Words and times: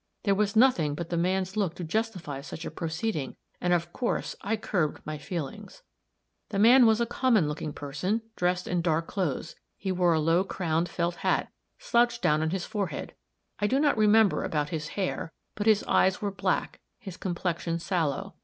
There 0.23 0.33
was 0.33 0.55
nothing 0.55 0.95
but 0.95 1.09
the 1.11 1.15
man's 1.15 1.55
look 1.55 1.75
to 1.75 1.83
justify 1.83 2.41
such 2.41 2.65
a 2.65 2.71
proceeding, 2.71 3.35
and 3.61 3.71
of 3.71 3.93
course 3.93 4.35
I 4.41 4.57
curbed 4.57 4.99
my 5.05 5.19
feelings. 5.19 5.83
"The 6.49 6.57
man 6.57 6.87
was 6.87 6.99
a 6.99 7.05
common 7.05 7.47
looking 7.47 7.71
person, 7.71 8.23
dressed 8.35 8.67
in 8.67 8.81
dark 8.81 9.05
clothes; 9.05 9.53
he 9.77 9.91
wore 9.91 10.13
a 10.13 10.19
low 10.19 10.43
crowned 10.43 10.89
felt 10.89 11.17
hat, 11.17 11.51
slouched 11.77 12.23
down 12.23 12.41
on 12.41 12.49
his 12.49 12.65
forehead; 12.65 13.13
I 13.59 13.67
do 13.67 13.79
not 13.79 13.95
remember 13.95 14.43
about 14.43 14.69
his 14.69 14.87
hair, 14.97 15.33
but 15.53 15.67
his 15.67 15.83
eyes 15.83 16.19
were 16.19 16.31
black, 16.31 16.79
his 16.97 17.15
complexion 17.15 17.77
sallow. 17.77 18.33